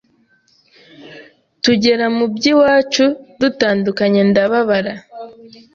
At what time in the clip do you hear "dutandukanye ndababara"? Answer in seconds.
3.39-4.93